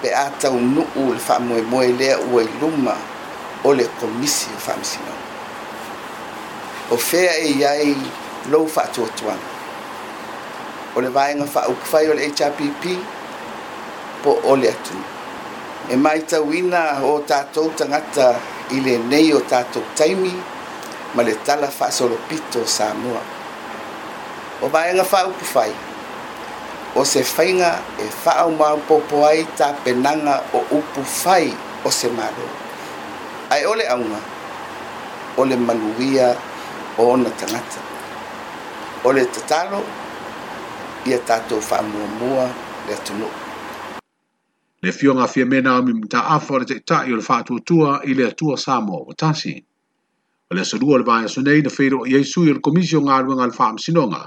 pe 0.00 0.08
a 0.16 0.30
taunu'u 0.40 1.12
le 1.12 1.18
faamoemoe 1.20 1.92
lea 1.92 2.16
ua 2.32 2.40
i 2.42 2.46
e 2.48 2.56
luma 2.60 2.96
o 3.68 3.74
le 3.76 3.84
komisi 4.00 4.48
o 4.56 4.58
faamasinoga 4.58 5.22
o 6.90 6.96
fea 6.96 7.36
e 7.36 7.52
iai 7.52 8.24
lou 8.46 8.66
faatuatuaga 8.66 9.48
o 10.96 11.00
le 11.00 11.08
vaega 11.08 11.44
faaukufai 11.54 12.06
o 12.10 12.14
le 12.14 12.22
hpp 12.28 12.84
po 14.22 14.30
ole 14.52 14.68
atu 14.74 14.96
e 15.92 15.96
mai 16.04 16.18
wina 16.50 16.82
o 17.02 17.12
tatou 17.30 17.68
tagata 17.78 18.28
ile 18.74 18.94
nei 19.10 19.28
o 19.34 19.40
tatou 19.52 19.82
taimi 19.96 20.32
ma 21.14 21.22
le 21.22 21.34
tala 21.46 21.66
faasolopito 21.78 22.60
samoa 22.66 23.20
o 24.62 24.66
vaega 24.74 25.04
faaukufai 25.12 25.72
o 26.98 27.04
se 27.04 27.20
fainga 27.24 27.70
e 27.98 28.04
ma 28.04 28.10
faaumaopoopo 28.24 29.16
ai 29.26 29.40
tapenaga 29.58 30.34
o 30.54 30.58
upu 30.78 31.02
fai 31.04 31.46
o 31.84 31.90
se 31.90 32.08
malo 32.08 32.46
ae 33.50 33.66
o 33.66 33.74
le 33.74 33.84
auga 33.88 34.20
o 35.36 35.44
le 35.44 35.56
maluia 35.56 36.34
o 36.98 37.02
ona 37.12 37.30
tagata 37.30 37.97
ole 39.04 39.04
o 39.04 39.12
le 39.12 39.26
tatalo 39.26 39.84
ia 41.06 41.18
tatou 41.18 41.60
faamuamua 41.60 42.48
le 42.88 42.94
atunuu 42.94 43.30
le 44.82 44.92
fiogafia 44.92 45.46
mena 45.46 45.76
o 45.78 45.82
mimataafa 45.82 46.54
o 46.54 46.58
le 46.58 46.64
taʻitaʻi 46.64 47.12
o 47.12 47.16
le 47.16 47.22
faatuatua 47.22 48.00
i 48.04 48.14
le 48.14 48.24
atua 48.28 48.56
sa 48.58 48.80
moa 48.80 49.02
ua 49.06 49.14
tasi 49.14 49.64
o 50.50 50.54
le 50.54 50.60
asolua 50.60 50.94
o 50.94 50.98
le 50.98 51.04
vaeaso 51.04 51.40
nei 51.40 51.60
na 51.62 51.70
feiloo 51.70 52.04
i 52.10 52.14
ai 52.14 52.24
sui 52.24 52.50
o 52.50 52.54
le 52.54 52.60
komisi 52.60 52.96
o 52.96 53.00
galuega 53.00 53.42
a 53.42 53.46
le 53.46 53.52
faamasinoga 53.52 54.22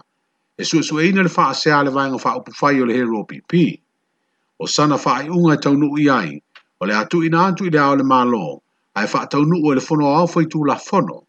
e 0.58 0.64
suʻesuʻeina 0.70 1.24
le 1.26 1.30
faaaseā 1.30 1.84
le 1.86 1.92
vaega 1.92 2.18
faaupufai 2.18 2.82
o 2.82 2.86
le 2.86 2.94
hero 2.94 3.24
pipi 3.30 3.82
o 4.64 4.68
sana 4.68 4.96
faaiʻuga 4.98 5.54
e 5.54 5.58
taunuu 5.64 5.98
i 6.00 6.10
ai 6.10 6.32
o 6.82 6.86
le 6.86 6.94
ina 7.28 7.40
atu 7.48 7.64
i 7.66 7.70
le 7.70 7.80
ao 7.80 7.96
le 7.96 8.04
mālō 8.04 8.46
ae 9.00 9.08
faataunuu 9.14 9.72
e 9.72 9.76
le 9.76 9.82
fonoaofa 9.82 10.40
la 10.42 10.48
tulafono 10.48 11.20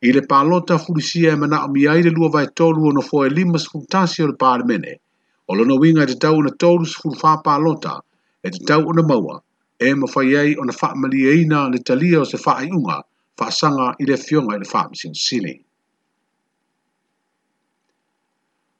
i 0.00 0.12
le 0.12 0.22
palota 0.26 0.78
fulisia 0.78 1.32
e 1.32 1.36
mana 1.36 1.64
o 1.64 1.68
mi 1.70 1.82
lua 2.10 2.28
vai 2.30 2.46
tolu 2.54 2.86
o 2.88 2.92
nofo 2.92 3.24
e 3.26 3.30
lima 3.30 3.58
sfuntasi 3.58 4.22
o 4.22 4.26
le 4.28 4.36
palemene, 4.36 5.00
o 5.48 5.54
lono 5.56 5.74
winga 5.74 6.02
e 6.02 6.06
te 6.06 6.14
tau 6.14 6.40
na 6.42 6.50
tolu 6.50 6.84
sfulfa 6.86 7.42
palota 7.42 8.00
e 8.42 8.48
te 8.50 8.60
tau 8.64 8.92
na 8.94 9.02
maua, 9.02 9.42
e 9.78 9.94
mawhai 9.94 10.34
ei 10.38 10.56
o 10.56 10.64
na 10.64 10.72
whaamali 10.72 11.24
e 11.26 11.42
ina 11.42 11.68
le 11.68 11.78
talia 11.82 12.20
o 12.20 12.24
se 12.24 12.38
wha 12.46 12.54
ai 12.58 12.70
unga, 12.70 13.02
whaasanga 13.38 13.94
i 13.98 14.04
le 14.06 14.16
fionga 14.16 14.54
i 14.54 14.60
le 14.60 14.68
whaamisin 14.72 15.14
sili. 15.14 15.54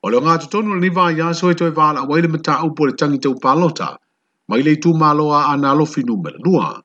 O 0.03 0.07
leo 0.09 0.21
ngā 0.23 0.37
tutonu 0.39 0.75
le 0.79 0.87
niva 0.87 1.11
ia 1.11 1.33
soe 1.35 1.53
toi 1.53 1.73
wala 1.75 2.07
wai 2.07 2.21
le 2.21 2.31
mata 2.31 2.63
upo 2.63 2.87
le 2.87 2.95
tangi 2.95 3.19
tau 3.19 3.35
palota, 3.43 3.97
mai 4.47 4.63
le 4.63 4.77
tu 4.79 4.95
maloa 4.95 5.49
ana 5.51 5.75
lofi 5.75 5.99
numela 5.99 6.39
lua, 6.39 6.79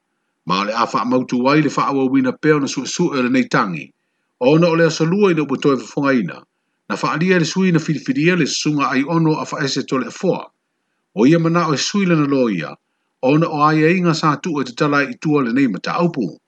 ma 0.46 0.64
le 0.64 0.72
awha 0.74 1.04
mautu 1.06 1.38
wai 1.38 1.60
le 1.62 1.70
wha 1.76 1.86
awa 1.86 2.02
wina 2.10 2.32
peo 2.32 2.58
na 2.58 2.66
suesu 2.66 3.12
e 3.14 3.22
le 3.22 3.28
nei 3.30 3.46
tangi, 3.48 3.93
o 4.44 4.50
ona 4.52 4.68
o 4.68 4.74
le 4.76 4.84
asolua 4.86 5.30
i 5.30 5.34
le 5.34 5.42
upatoe 5.42 5.76
fofogaina 5.80 6.42
na 6.88 6.96
faaalia 6.96 7.38
le 7.38 7.44
sui 7.44 7.72
na 7.72 7.78
filifidia 7.78 8.36
le 8.36 8.44
susuga 8.46 8.90
ai 8.90 9.04
ono 9.08 9.32
a 9.40 9.44
faese 9.46 9.82
tole 9.88 10.06
afoa 10.06 10.50
e 11.14 11.20
o 11.20 11.26
ia 11.26 11.38
manaʻo 11.38 11.72
e 11.74 11.78
sui 11.80 12.04
lana 12.06 12.26
lo 12.26 12.48
ia 12.52 12.76
ona 13.22 13.46
o 13.48 13.64
aiaiga 13.64 14.10
e 14.10 14.14
sa 14.20 14.36
tuu 14.36 14.60
e 14.60 14.64
tatala 14.68 14.98
e 15.02 15.10
itua 15.16 15.42
lenei 15.42 15.68
mataupu 15.72 16.40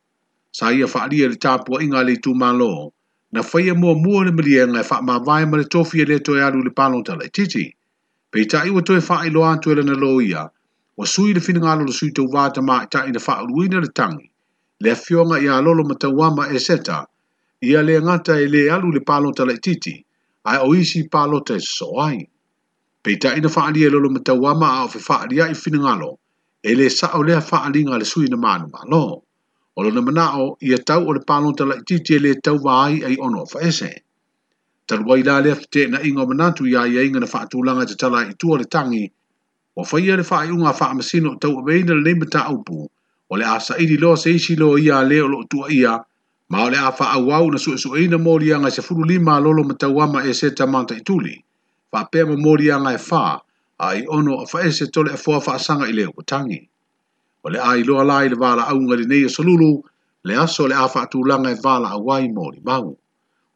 sa 0.53 0.73
ia 0.77 0.87
faaalia 0.87 1.29
le 1.29 1.35
tapuaʻiga 1.41 1.97
a 1.97 2.03
le 2.05 2.13
itumālo 2.21 2.93
na 3.33 3.41
faia 3.43 3.73
muamua 3.75 4.25
le 4.29 4.33
maliega 4.37 4.77
e 4.81 4.85
faamavae 4.85 5.49
ma 5.49 5.57
le 5.57 5.65
tofi 5.65 6.03
e 6.05 6.05
lē 6.05 6.21
toe 6.23 6.45
alu 6.45 6.61
i 6.61 6.65
le 6.65 6.71
palota 6.77 7.17
laʻitiiti 7.17 7.65
e 7.71 7.75
peitaʻi 8.33 8.77
ua 8.77 8.83
toe 8.85 9.01
faailoa 9.01 9.57
atu 9.57 9.73
e 9.73 9.75
lana 9.81 9.97
lo 9.97 10.21
ia 10.21 10.45
ua 10.99 11.07
sui 11.09 11.33
le 11.35 11.41
finagalo 11.41 11.89
le 11.89 11.93
sui 11.97 12.13
tauvā 12.13 12.53
tamāitaʻi 12.53 13.17
na 13.17 13.21
faaoluina 13.27 13.81
le 13.81 13.89
tagi 13.89 14.29
le 14.85 14.91
afioga 14.93 15.41
iā 15.41 15.65
lolo 15.65 15.81
ma 15.89 15.95
tauama 15.97 16.53
e 16.53 16.61
seta 16.61 17.07
ia 17.67 17.83
le 17.83 18.01
ngata 18.01 18.39
e 18.41 18.47
le 18.53 18.63
alu 18.71 18.89
le 18.95 19.01
palota 19.03 19.45
la 19.45 19.57
titi, 19.67 19.95
ai 20.45 20.59
o 20.67 20.75
isi 20.75 21.09
palota 21.09 21.55
e 21.55 21.61
soai. 21.75 22.19
Peita 23.03 23.35
ina 23.37 23.49
faali 23.49 23.83
e 23.85 23.89
lolo 23.91 24.09
mata 24.11 24.33
wama 24.45 24.69
a 24.79 24.83
ofi 24.87 24.99
faali 25.09 25.37
i 25.41 25.55
fina 25.63 25.79
ngalo, 25.85 26.11
e 26.63 26.71
le 26.79 26.87
sa 26.99 27.07
o 27.19 27.23
lea 27.27 27.41
faali 27.51 27.81
nga 27.87 27.99
le 28.01 28.05
sui 28.13 28.29
na 28.31 28.37
maanu 28.45 28.67
malo. 28.75 29.07
O 29.77 29.83
lona 29.85 30.01
mana 30.07 30.25
o 30.43 30.57
ia 30.69 30.79
tau 30.89 31.03
o 31.09 31.13
le 31.17 31.21
palota 31.31 31.65
la 31.71 31.77
titi 31.89 32.13
e 32.15 32.19
le 32.25 32.33
tau 32.45 32.57
vai 32.67 32.95
ai 33.07 33.17
ono 33.27 33.43
fa 33.53 33.59
ese. 33.69 33.91
Talua 34.87 35.19
i 35.19 35.23
la 35.27 35.37
lea 35.45 35.55
fite 35.61 35.83
na 35.91 35.99
ingo 36.09 36.25
manatu 36.31 36.63
ia 36.73 36.83
ia 36.93 37.03
inga 37.07 37.21
na 37.21 37.27
faatulanga 37.33 37.85
te 37.89 37.95
tala 38.01 38.19
i 38.31 38.35
tua 38.41 38.55
le 38.61 38.65
tangi, 38.75 39.05
o 39.79 39.83
fai 39.89 40.03
ia 40.07 40.15
le 40.19 40.23
faa 40.31 40.47
i 40.47 40.51
unga 40.55 40.73
faa 40.81 40.95
masino 40.99 41.31
tau 41.43 41.53
abeina 41.61 41.95
le 42.05 42.13
mata 42.21 42.41
upu, 42.55 42.79
o 43.31 43.37
le 43.39 43.45
asa 43.57 43.75
i 43.79 43.85
di 43.91 43.97
loa 44.03 44.17
se 44.23 44.31
loa 44.61 44.79
ia 44.79 45.03
leo 45.11 45.27
lo 45.33 45.39
tua 45.51 45.67
ia, 45.71 45.95
ma 46.49 46.59
afa 46.61 46.71
le 46.71 46.79
a 46.79 46.91
faauau 46.93 47.51
na 47.51 47.59
suʻesuʻeina 47.59 48.19
moliaga 48.23 48.69
e 48.69 48.71
sefulu 48.71 49.05
lima 49.05 49.41
lolo 49.41 49.65
matawama 49.65 50.23
tauama 50.23 50.35
seta 50.35 50.67
manta 50.67 50.95
tamata 50.95 51.03
itule 51.03 51.43
faapea 51.91 52.25
ma 52.27 52.37
moliaga 52.39 52.93
e 52.95 53.01
fā 53.03 53.41
a 53.81 53.87
i 53.99 54.05
ono 54.07 54.39
a 54.43 54.47
faese 54.47 54.87
tole 54.93 55.11
afoa 55.11 55.59
sanga 55.59 55.89
i 55.91 55.93
le 55.93 56.07
okotagi 56.07 56.61
o 57.45 57.51
le 57.51 57.59
a 57.59 57.75
iloa 57.83 58.05
la 58.05 58.17
i 58.25 58.29
le 58.29 58.37
valaauga 58.37 58.95
lenei 58.97 59.27
e 59.27 59.29
solulu 59.29 59.83
le 60.25 60.35
aso 60.39 60.65
o 60.65 60.69
le 60.69 60.75
a 60.75 60.87
faatulaga 60.87 61.51
e 61.51 61.59
valaauai 61.59 62.31
molimau 62.31 62.95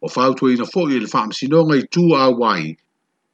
ua 0.02 0.08
fautu 0.10 0.50
ina 0.50 0.64
foʻi 0.66 0.98
i 0.98 1.00
le 1.06 1.06
faamasinoga 1.06 1.78
i 1.78 1.86
tu 1.86 2.10
auai 2.16 2.74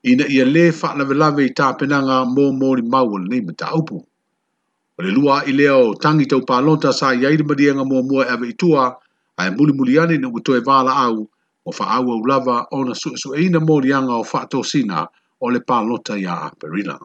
ina 0.04 0.25
ia 0.28 0.44
le 0.44 0.52
lē 0.52 0.64
faalavelave 0.72 1.48
i 1.48 1.54
tapenaga 1.56 2.28
mo 2.28 2.52
molimau 2.52 3.08
o 3.08 3.16
lenei 3.25 3.40
mataupu 3.40 3.96
o 5.00 5.02
le 5.02 5.10
lua 5.16 5.40
aʻi 5.40 5.56
lea 5.56 5.72
o 5.76 5.94
tagi 5.96 6.28
i 6.28 6.92
sa 6.92 7.08
iai 7.16 7.40
le 7.40 7.44
maliaga 7.48 7.84
muamua 7.88 8.26
e 8.28 8.28
aveitua 8.36 9.00
ae 9.36 9.50
mulimuli 9.50 9.98
ani 9.98 10.18
na 10.18 10.28
ua 10.28 10.40
toe 10.40 10.60
valaau 10.60 11.28
o 11.68 11.72
faaauau 11.72 12.26
lava 12.26 12.66
ona 12.72 12.92
suʻesuʻeina 13.02 13.58
moliaga 13.68 14.14
o 14.14 14.24
faatosina 14.24 14.98
o 15.40 15.46
le 15.52 15.60
palota 15.68 16.14
iā 16.16 16.34
aperila 16.48 16.96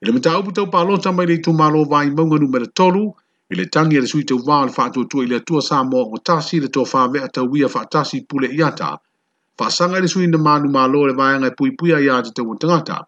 i 0.00 0.02
le 0.06 0.12
mataupu 0.12 0.52
taupalota 0.52 1.12
mai 1.12 1.26
le 1.26 1.34
itumālo 1.34 1.84
vaimauga 1.90 2.36
numera 2.38 2.66
tolu 2.78 3.14
i 3.50 3.54
le 3.58 3.64
tagi 3.66 3.98
a 3.98 4.00
le 4.00 4.06
suitauvā 4.06 4.56
o 4.62 4.66
le 4.66 4.72
faatuatua 4.78 5.24
i 5.24 5.26
le 5.26 5.36
atua 5.36 5.62
sa 5.62 5.82
moa 5.84 6.06
o 6.14 6.18
tasi 6.18 6.60
le 6.60 6.68
tofāvea 6.68 7.28
tauia 7.34 7.68
faatasi 7.68 8.16
puleʻi 8.28 8.62
ata 8.68 8.98
faasaga 9.58 9.98
i 9.98 10.02
le 10.04 10.08
suina 10.08 10.38
manumālo 10.38 11.00
o 11.00 11.06
le 11.06 11.12
vaeaga 11.18 11.46
e 11.46 11.56
puipuia 11.58 11.98
iā 12.04 12.22
tataua 12.22 12.56
tagata 12.60 13.04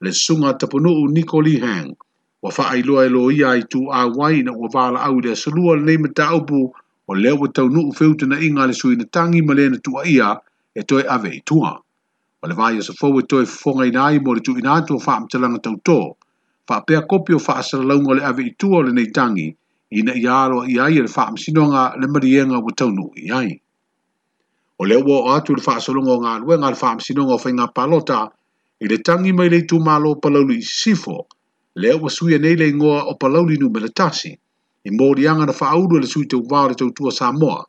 le 0.00 0.12
susuga 0.12 0.54
taponuu 0.60 1.08
nicoli 1.08 1.56
hang 1.64 1.96
ua 2.42 2.50
faailoa 2.52 3.06
e 3.06 3.08
lo 3.08 3.30
ia 3.32 3.56
i 3.62 3.64
tuāuai 3.72 4.38
ina 4.40 4.52
ua 4.52 4.68
valaau 4.74 5.18
i 5.18 5.22
le 5.24 5.32
asolua 5.32 5.76
lenei 5.76 5.98
mataupu 5.98 6.60
o 7.12 7.14
leo 7.14 7.36
wa 7.36 7.48
tau 7.48 7.68
nuu 7.68 7.92
na 8.26 8.40
inga 8.40 8.66
le 8.66 8.72
sui 8.72 8.96
na 8.96 9.04
tangi 9.04 9.42
ma 9.44 9.52
na 9.54 9.76
tua 9.76 10.06
ia 10.08 10.40
e 10.74 10.82
toi 10.82 11.04
ave 11.08 11.28
i 11.36 11.40
tua. 11.44 11.76
O 12.42 12.48
le 12.48 12.54
vai 12.54 12.80
sa 12.82 12.92
fau 12.96 13.12
e 13.20 13.22
toi 13.28 13.44
fonga 13.44 13.84
inai 13.84 14.18
mo 14.24 14.32
le 14.32 14.40
tu 14.40 14.56
inatua 14.56 14.98
faa 15.00 15.20
mtalanga 15.20 15.60
tau 15.60 15.76
tō, 15.84 16.14
Faa 16.66 16.80
pea 16.86 17.02
kopio 17.10 17.40
faa 17.42 17.58
asala 17.58 17.84
launga 17.84 18.14
le 18.14 18.22
ave 18.24 18.42
i 18.46 18.52
tua 18.54 18.82
le 18.86 18.92
nei 18.94 19.10
tangi, 19.10 19.50
ina 19.90 20.14
i 20.14 20.22
aro 20.26 20.62
i 20.64 20.78
ai 20.78 21.02
le 21.02 21.08
faa 21.10 21.32
msinonga 21.34 21.98
le 22.00 22.06
marienga 22.06 22.62
wa 22.62 22.72
tau 22.72 22.88
nuu 22.90 23.10
i 23.18 23.28
ai. 23.34 23.60
O 24.78 24.86
leo 24.86 25.02
o 25.04 25.34
atu 25.34 25.56
le 25.58 25.62
wha 25.66 25.74
asalunga 25.76 26.12
o 26.14 26.20
ngā 26.22 26.38
luenga 26.42 26.70
le 26.70 26.78
faa 26.78 26.94
msinonga 26.96 27.34
o 27.34 27.40
whainga 27.42 27.66
palota, 27.74 28.20
i 28.80 28.86
le 28.88 29.00
tangi 29.02 29.32
mai 29.34 29.50
le 29.50 29.66
tu 29.66 29.80
malo 29.82 30.14
palaulu 30.22 30.54
i 30.54 30.62
sifo, 30.62 31.26
leo 31.74 31.98
wa 31.98 32.10
suia 32.10 32.38
nei 32.38 32.54
le 32.56 32.70
ngoa 32.78 33.10
o 33.10 33.14
palauli 33.18 33.58
nu 33.58 33.68
melatasi, 33.70 34.38
i 34.84 34.90
morianga 34.90 35.46
na 35.46 35.52
whaauru 35.52 35.98
le 36.00 36.06
sui 36.06 36.26
teu 36.26 36.40
wāre 36.50 36.74
teu 36.74 36.90
tua 36.96 37.12
Samoa, 37.12 37.64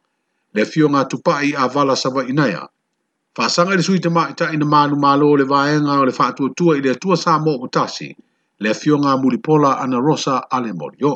le 0.57 0.65
fio 0.65 0.87
ngā 0.89 1.03
tupai 1.09 1.51
a 1.57 1.67
wala 1.73 1.95
sawa 1.95 2.23
inaya. 2.29 2.65
Whasanga 3.37 3.75
le 3.75 3.83
sui 3.83 3.99
te 3.99 4.09
maita 4.09 4.49
ina 4.53 4.65
mālu 4.65 4.97
mālo 5.05 5.27
le 5.37 5.45
vāenga 5.51 5.97
o 6.01 6.05
le 6.05 6.11
whātua 6.17 6.49
tua 6.57 6.77
i 6.77 6.81
le 6.81 6.95
tua 6.95 7.17
Samoa 7.17 7.61
o 7.61 7.67
tasi, 7.67 8.09
le 8.59 8.73
fio 8.73 8.97
ngā 8.97 9.13
mulipola 9.21 9.75
ana 9.83 10.01
rosa 10.01 10.39
ale 10.49 10.73
morio. 10.73 11.15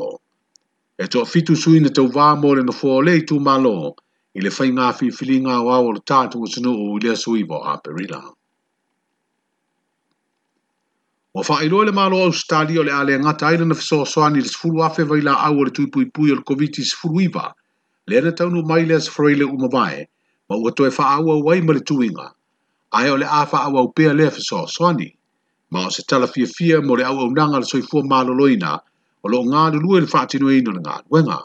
E 0.98 1.06
tō 1.10 1.26
fitu 1.30 1.56
sui 1.56 1.80
na 1.80 1.90
teu 1.90 2.10
wāmo 2.16 2.54
le 2.58 2.64
nofo 2.66 3.02
le 3.02 3.18
i 3.22 3.26
tū 3.30 3.38
mālo, 3.42 3.74
i 4.38 4.42
le 4.42 4.50
whaingā 4.54 4.92
fi 4.98 5.10
filinga 5.12 5.60
o 5.62 5.70
awo 5.74 5.94
le 5.98 6.02
tātu 6.10 6.42
o 6.42 6.50
sinu 6.54 6.74
o 6.74 6.94
i 6.98 7.06
le 7.08 7.16
sui 7.16 7.44
bo 7.44 7.62
a 7.62 7.78
perilanga. 7.78 8.37
Ua 11.38 11.44
wha 11.50 11.56
i 11.62 11.68
le 11.70 11.92
malo 11.92 12.18
au 12.26 12.32
stali 12.34 12.78
o 12.80 12.84
le 12.84 12.92
ale 12.92 13.14
ngata 13.22 13.46
aile 13.48 13.66
na 13.70 13.76
fiso 13.78 14.02
soani 14.10 14.42
le 14.42 14.50
sifuru 14.50 14.82
afe 14.84 15.04
vai 15.06 15.22
la 15.22 15.34
au 15.48 15.62
le 15.64 15.70
tui 15.72 15.86
pui 15.86 16.32
o 16.32 16.36
le 16.36 16.42
COVID-19 16.42 16.82
sifuru 16.84 17.20
iwa, 17.22 17.54
le 18.08 18.18
ana 18.18 18.32
taunu 18.32 18.64
mai 18.66 18.86
le 18.90 18.96
asifroi 18.98 19.36
le 19.38 19.46
umabae, 19.46 20.10
ma 20.50 20.56
ua 20.58 20.72
toe 20.72 20.90
wha 20.98 21.06
au 21.16 21.44
wai 21.46 21.62
ma 21.62 21.74
le 21.74 21.80
tuinga, 21.86 22.34
ai 22.92 23.10
o 23.14 23.18
le 23.22 23.28
a 23.30 23.46
wha 23.52 23.60
au 23.70 23.78
au 24.10 24.14
le 24.14 24.32
fiso 24.32 24.66
soani, 24.66 25.10
ma 25.72 25.86
o 25.86 25.90
se 25.92 26.02
tala 26.10 26.26
fia 26.28 26.48
fia 26.56 26.82
mo 26.82 26.96
le 26.96 27.04
au 27.04 27.20
au 27.20 27.30
nanga 27.30 27.60
le 27.60 27.66
soifua 27.70 28.02
malo 28.04 28.34
loina, 28.34 28.82
o 29.22 29.30
lo 29.30 29.44
nga 29.46 29.70
e 29.70 29.72
le 29.78 29.80
lue 29.86 30.02
le 30.02 30.10
wha 30.14 30.22
atinu 30.24 30.50
ino 30.50 30.72
le 30.74 30.82
ngā 30.82 31.04
duenga. 31.06 31.38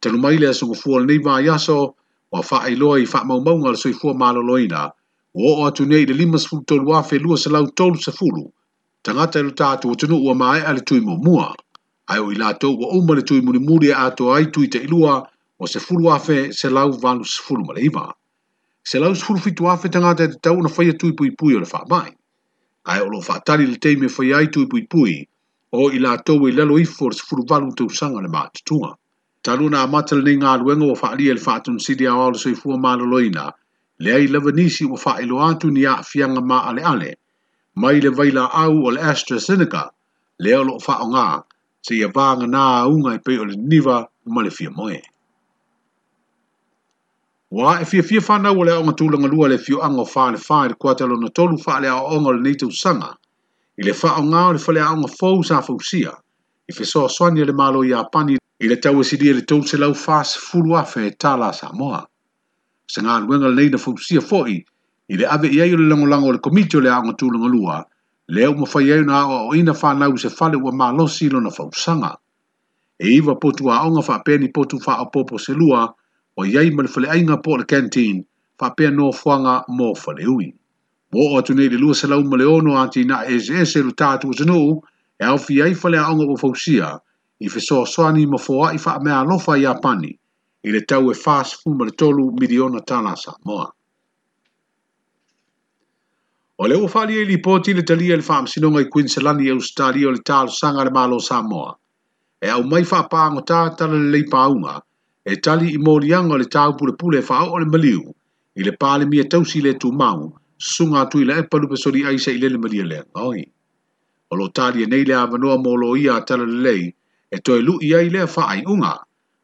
Tanu 0.00 0.18
mai 0.22 0.38
le 0.38 0.46
asungu 0.48 0.76
fua 0.78 1.00
le 1.00 1.06
neiva 1.10 1.40
yaso, 1.42 1.96
wa 2.30 2.42
wha 2.50 2.58
i 2.70 2.74
loa 2.76 3.00
i 3.02 3.06
wha 3.10 3.24
maumaunga 3.26 3.74
le 3.74 3.76
soifua 3.76 4.14
malo 4.14 4.38
loina, 4.42 4.86
o 5.34 5.42
o 5.58 5.66
atunei 5.66 6.06
le 6.06 6.14
lima 6.14 6.38
sifuru 6.38 6.62
tolu 6.64 6.94
afe 6.94 7.18
lua 7.18 7.36
sa 7.36 7.50
lau 7.50 7.66
tolu 7.74 7.98
sa 7.98 8.12
tangata 9.06 9.40
ilu 9.40 9.50
tātu 9.54 9.92
o 9.94 9.94
tunu 9.94 10.16
ua 10.24 10.34
mai 10.34 10.60
ale 10.66 10.80
tui 10.90 11.00
mo 11.00 11.14
mua. 11.24 11.52
Ai 12.10 12.18
o 12.18 12.30
ilato 12.32 12.72
ua 12.74 12.88
uma 12.98 13.14
le 13.14 13.22
tui 13.22 13.40
muri 13.40 13.58
muri 13.62 13.92
ato 13.94 14.32
ai 14.34 14.46
tui 14.54 14.66
te 14.74 14.78
ilua 14.86 15.12
o 15.58 15.66
se 15.66 15.78
fulu 15.80 16.08
afe 16.14 16.38
se 16.60 16.68
lau 16.70 16.90
vanu 17.02 17.24
se 17.24 17.42
fulu 17.46 17.64
male 17.68 17.84
iwa. 17.86 18.04
Se 18.82 18.98
lau 18.98 19.14
se 19.14 19.22
fulu 19.24 19.38
fitu 19.44 19.68
afe 19.70 19.88
tangata 19.94 20.24
e 20.24 20.28
tau 20.42 20.56
na 20.62 20.68
whaia 20.78 20.92
tui 20.98 21.12
pui 21.14 21.30
pui 21.38 21.54
o 21.56 21.60
le 21.62 21.66
wha 21.72 22.02
Ai 22.86 23.00
o 23.00 23.06
lo 23.08 23.20
wha 23.28 23.40
tari 23.46 23.66
le 23.66 23.76
teime 23.78 24.06
whaia 24.08 24.36
ai 24.38 24.48
tui 24.50 24.66
pui 24.66 24.86
pui 24.92 25.14
o 25.72 25.90
ilato 25.90 26.34
ui 26.40 26.50
e 26.50 26.54
lalo 26.54 26.78
ifo 26.78 27.10
se 27.12 27.22
fulu 27.28 27.44
vanu 27.50 27.74
te 27.74 27.84
usanga 27.84 28.20
le 28.22 28.28
mātutunga. 28.28 28.94
Taluna 29.42 29.82
a 29.82 29.86
matal 29.86 30.22
ni 30.22 30.34
ngā 30.40 30.58
luenga 30.60 30.84
o 30.86 30.96
wha 31.00 31.12
alia 31.14 31.34
le 31.34 31.42
wha 31.46 31.54
atun 31.54 31.78
sidi 31.78 32.06
a 32.06 32.14
wale 32.14 32.38
soifua 32.42 32.74
mālo 32.78 33.06
loina 33.06 33.50
le 33.98 34.10
ai 34.14 34.26
lewa 34.26 34.50
nisi 34.52 34.84
o 34.84 34.96
atu 35.50 35.70
ni 35.70 35.84
a 35.86 36.02
fianga 36.02 36.40
ma 36.42 36.58
ale 36.70 36.82
ale 36.82 37.14
mai 37.76 38.00
le 38.00 38.08
vaila 38.08 38.44
au 38.52 38.86
o 38.86 38.90
le 38.90 39.00
AstraZeneca 39.02 39.82
le 40.40 40.52
alo 40.56 40.78
fa 40.86 40.94
o 41.04 41.08
ngā 41.12 41.26
se 41.86 41.94
ia 41.96 42.08
vānga 42.08 42.46
nā 42.54 42.62
unga 42.92 43.12
i 43.16 43.20
pei 43.26 43.36
o 43.38 43.44
le 43.44 43.56
niva 43.56 43.98
ma 44.32 44.42
le 44.42 44.50
fia 44.50 44.70
moe. 44.70 45.00
Wā 47.56 47.74
e 47.82 47.84
fia 47.90 48.02
fia 48.02 48.20
whana 48.28 48.50
o 48.56 48.64
le 48.64 48.72
aonga 48.72 48.96
tūlanga 49.00 49.28
lua 49.32 49.48
le 49.52 49.58
fio 49.66 49.80
ango 49.88 50.04
whā 50.04 50.30
le 50.32 50.40
whā 50.44 50.60
i 50.66 50.70
le 50.72 50.78
kuatelo 50.84 51.20
na 51.20 51.28
tolu 51.28 51.60
whā 51.64 51.76
le 51.82 51.88
aonga 51.92 52.32
le 52.36 52.40
neitau 52.48 52.72
sanga 52.82 53.12
i 53.76 53.84
le 53.88 53.92
wha 54.00 54.12
o 54.22 54.22
ngā 54.30 54.44
o 54.48 54.54
le 54.56 54.62
whale 54.64 54.82
aonga 54.86 55.12
fōu 55.18 55.44
sa 55.48 55.60
fōsia 55.66 56.14
i 56.68 56.74
fe 56.78 56.84
soa 56.92 57.12
swani 57.18 57.44
le 57.46 57.52
malo 57.52 57.84
i 57.84 57.92
a 57.92 58.02
pani 58.16 58.38
i 58.58 58.68
le 58.72 58.80
tau 58.80 58.98
esiri 59.04 59.28
e 59.34 59.36
le 59.38 59.44
tōu 59.52 59.62
se 59.68 59.76
lau 59.78 59.92
whās 59.92 60.32
fulu 60.48 60.74
a 60.80 60.86
whē 60.94 61.04
e 61.10 61.12
tāla 61.24 61.52
sa 61.52 61.68
moa. 61.74 62.00
Se 62.88 63.02
ngā 63.04 63.18
luenga 63.26 63.52
le 63.52 63.60
neina 63.60 63.78
fōsia 63.84 64.24
fōi 64.32 64.56
i 65.08 65.16
ave 65.24 65.48
iai 65.54 65.74
o 65.74 65.76
le 65.78 65.86
lagolago 65.90 66.26
o 66.28 66.32
le 66.34 66.38
komiti 66.44 66.76
o 66.76 66.80
le 66.82 66.88
aoga 66.90 67.12
tulagalua 67.18 67.76
lea 68.34 68.50
ua 68.50 68.58
mafai 68.60 68.86
ai 68.92 69.00
ona 69.02 69.14
aʻoaʻoina 69.22 70.18
se 70.18 70.28
fale 70.30 70.56
ua 70.58 70.72
malosi 70.72 71.28
lona 71.30 71.50
fausaga 71.50 72.16
e 72.98 73.06
iva 73.18 73.34
potu 73.38 73.70
aʻoga 73.70 74.02
faapea 74.02 74.38
ni 74.38 74.48
potu 74.48 74.82
faaopoopo 74.82 75.38
se 75.38 75.54
lua 75.54 75.94
ua 76.36 76.44
iai 76.48 76.70
ma 76.70 76.82
le 76.82 76.88
faleaiga 76.88 77.36
po 77.38 77.52
o 77.54 77.58
le 77.62 77.64
kantin 77.64 78.24
faapea 78.58 78.90
noafoaga 78.90 79.62
mo 79.68 79.94
faleui 79.94 80.48
ua 81.14 81.20
oo 81.22 81.38
atu 81.38 81.54
nei 81.54 81.68
le 81.70 81.78
lua 81.78 81.94
se 81.94 82.08
lauma 82.10 82.36
leono 82.36 82.74
a 82.82 82.88
tinaa 82.90 83.30
eseese 83.30 83.82
lu 83.86 83.92
tatu 83.94 84.26
atunuu 84.34 84.82
e, 85.22 85.24
e 85.24 85.26
aofi 85.30 85.62
ai 85.62 85.74
faleaʻoga 85.74 86.26
ua 86.26 86.36
fausia 86.38 86.98
i 87.38 87.46
fesoasoani 87.48 88.26
ma 88.26 88.42
foaʻi 88.42 88.78
faamea 88.82 89.22
alofa 89.22 89.54
iā 89.54 89.78
pani 89.78 90.10
i 90.66 90.68
le 90.74 90.82
tau 90.82 91.10
e 91.10 91.14
fasfuma 91.14 91.86
le 91.86 91.94
tolu 91.94 92.34
miliona 92.40 92.82
talasa 92.82 93.38
moa 93.46 93.70
Olewa 96.58 96.88
whalia 96.88 97.18
i 97.20 97.22
e 97.22 97.28
lipoti 97.28 97.74
le 97.74 97.82
talia 97.82 98.16
le 98.16 98.22
sinonga 98.22 98.80
i 98.80 98.88
Queensland 98.88 99.42
i 99.42 99.50
Australia 99.50 100.08
o 100.08 100.12
le 100.12 100.20
talo 100.24 100.48
sanga 100.48 100.84
le 100.84 100.90
malo 100.90 101.18
Samoa. 101.18 101.76
E 102.40 102.48
au 102.48 102.62
mai 102.64 102.80
whapaango 102.82 103.42
tā 103.44 103.76
tala 103.76 103.92
le 103.92 104.08
leipaunga, 104.14 104.80
e 105.26 105.36
tali 105.36 105.74
i 105.74 105.76
morianga 105.76 106.38
le 106.38 106.44
tau 106.46 106.72
pule 106.74 106.92
pule 106.96 107.18
e 107.18 107.22
whao 107.28 107.50
o 107.52 107.58
le 107.58 107.66
maliu, 107.66 108.00
i 108.56 108.64
le 108.64 108.72
pāle 108.72 109.04
mia 109.06 109.24
tausi 109.28 109.60
le 109.60 109.74
tu 109.74 109.92
mau, 109.92 110.32
sunga 110.56 111.02
atu 111.02 111.20
i 111.20 111.26
le 111.28 111.36
epalu 111.42 111.68
pesori 111.68 112.06
aisa 112.08 112.32
i 112.32 112.38
le 112.38 112.48
le 112.48 112.56
maria 112.58 112.84
le 112.86 113.02
ngoi. 113.12 113.44
O 114.32 114.36
lo 114.36 114.48
tali 114.48 114.82
e 114.82 114.86
nei 114.86 115.04
le 115.04 115.12
avanoa 115.14 115.58
molo 115.58 115.94
ia 115.94 116.22
tala 116.24 116.46
le 116.46 116.56
lei, 116.72 116.94
e 117.30 117.36
toi 117.40 117.60
lu 117.60 117.76
ia 117.82 118.00
i 118.00 118.08
le 118.08 118.24
whaai 118.24 118.62
unga, 118.64 118.94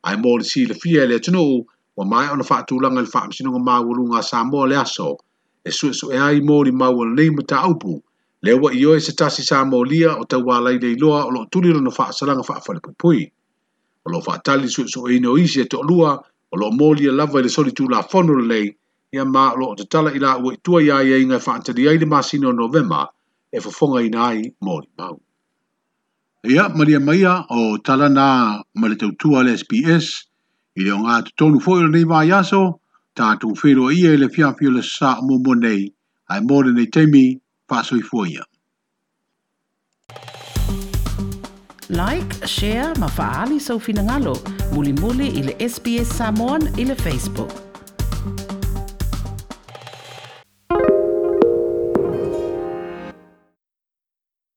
ai 0.03 0.17
mō 0.17 0.41
si 0.41 0.65
le 0.65 0.75
fia 0.81 1.05
le 1.05 1.21
tunu 1.21 1.61
wa 1.97 2.07
mai 2.07 2.33
ona 2.33 2.43
whaatulanga 2.51 3.05
le 3.05 3.11
whaamsinonga 3.15 3.61
māwurunga 3.61 4.23
Samoa 4.25 4.67
le 4.67 4.77
aso, 4.77 5.19
e 5.65 5.71
sue 5.71 5.93
sue 5.93 6.15
e 6.17 6.19
ai 6.19 6.41
mōri 6.41 6.73
mau 6.73 7.03
ala 7.03 7.15
nei 7.15 7.31
ma 7.31 7.43
taupu, 7.43 8.03
leo 8.43 8.59
wa 8.59 8.73
ioe 8.75 9.01
se 9.01 9.13
tasi 9.15 9.43
sa 9.43 9.63
mōlia 9.65 10.19
o 10.21 10.25
tau 10.25 10.43
wālai 10.43 10.79
dei 10.81 10.97
loa 10.99 11.25
o 11.27 11.31
lo 11.31 11.47
tuli 11.51 11.71
rono 11.73 11.91
faa 11.91 12.13
salanga 12.13 12.43
faa 12.43 12.61
fale 12.61 12.81
pupui. 12.81 13.31
O 14.07 14.11
lo 14.11 14.21
faa 14.21 14.39
tali 14.43 14.69
sue 14.69 14.89
sue 14.89 15.15
ino 15.17 15.37
isi 15.39 15.61
e 15.61 15.65
tok 15.67 15.85
lua 15.89 16.19
o 16.53 16.57
lo 16.59 16.71
mōlia 16.71 17.15
lava 17.15 17.39
ele 17.39 17.49
soli 17.49 17.71
tu 17.73 17.89
la 17.89 18.03
fono 18.03 18.35
le 18.37 18.45
lei, 18.47 18.77
ia 19.15 19.25
mā 19.25 19.55
lo 19.57 19.67
o 19.73 19.75
te 19.75 19.85
tala 19.87 20.11
ila 20.13 20.37
ua 20.43 20.53
i 20.55 20.59
tua 20.63 20.81
iai 20.83 21.13
e 21.15 21.21
inga 21.23 21.39
faa 21.39 21.57
antari 21.61 21.89
ai 21.89 21.99
le 21.99 22.07
masino 22.07 22.49
o 22.51 22.53
novema 22.53 23.07
e 23.55 23.61
fafonga 23.61 24.03
ina 24.03 24.21
ai 24.27 24.43
mōri 24.65 24.89
mau. 24.99 25.21
Ia, 26.43 26.69
Maria 26.75 26.99
Maia 26.99 27.45
o 27.49 27.79
tala 27.79 28.09
nā 28.11 28.63
maritautua 28.75 29.45
le 29.47 29.55
SPS, 29.55 30.27
ili 30.75 30.91
o 30.91 30.99
ngā 30.99 31.23
tonu 31.39 31.61
foil 31.63 31.87
nei 31.87 32.03
mā 32.03 32.25
iaso, 32.27 32.67
tātou 33.19 33.53
whero 33.61 33.91
ia 33.93 34.15
le 34.19 34.29
fiafio 34.33 34.71
le 34.73 34.83
sā 34.87 35.15
mō 35.25 35.57
nei, 35.61 35.85
ai 36.33 36.41
mōre 36.41 36.73
nei 36.77 36.87
teimi, 36.89 37.39
pāso 37.69 37.97
i 37.99 38.03
fōia. 38.05 38.45
Like, 41.93 42.33
share, 42.47 42.95
ma 42.99 43.09
faali 43.09 43.61
sau 43.61 43.79
finangalo, 43.79 44.37
muli 44.73 44.95
muli 45.03 45.29
ili 45.43 45.53
SBS 45.69 46.15
Samoan 46.21 46.63
ili 46.79 46.95
Facebook. 46.95 47.72